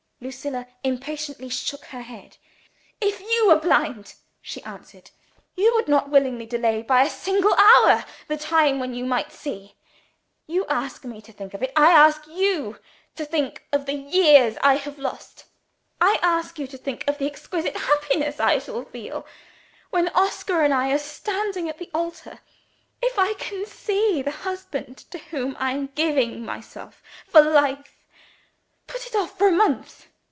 Lucilla 0.23 0.67
impatiently 0.83 1.49
shook 1.49 1.85
her 1.85 2.03
head. 2.03 2.37
"If 3.01 3.21
you 3.21 3.47
were 3.47 3.55
blind," 3.55 4.13
she 4.39 4.61
answered, 4.63 5.09
"you 5.55 5.73
would 5.73 5.87
not 5.87 6.11
willingly 6.11 6.45
delay 6.45 6.83
by 6.83 7.01
a 7.01 7.09
single 7.09 7.55
hour 7.55 8.05
the 8.27 8.37
time 8.37 8.77
when 8.79 8.93
you 8.93 9.03
might 9.03 9.31
see. 9.31 9.73
You 10.45 10.67
ask 10.67 11.03
me 11.03 11.23
to 11.23 11.33
think 11.33 11.55
of 11.55 11.63
it. 11.63 11.71
I 11.75 11.89
ask 11.91 12.27
you 12.27 12.77
to 13.15 13.25
think 13.25 13.65
of 13.73 13.87
the 13.87 13.95
years 13.95 14.57
I 14.61 14.75
have 14.75 14.99
lost. 14.99 15.45
I 15.99 16.19
ask 16.21 16.59
you 16.59 16.67
to 16.67 16.77
think 16.77 17.03
of 17.07 17.17
the 17.17 17.25
exquisite 17.25 17.75
happiness 17.77 18.39
I 18.39 18.59
shall 18.59 18.85
feel, 18.85 19.25
when 19.89 20.09
Oscar 20.09 20.61
and 20.61 20.71
I 20.71 20.91
are 20.91 20.99
standing 20.99 21.67
at 21.67 21.79
the 21.79 21.89
altar, 21.95 22.41
if 23.01 23.17
I 23.17 23.33
can 23.39 23.65
see 23.65 24.21
the 24.21 24.29
husband 24.29 24.97
to 25.09 25.17
whom 25.17 25.57
I 25.59 25.71
am 25.71 25.87
giving 25.95 26.45
myself 26.45 27.01
for 27.25 27.41
life! 27.41 27.97
Put 28.85 29.07
it 29.07 29.15
off 29.15 29.35
for 29.35 29.47
a 29.47 29.51
month? 29.51 30.05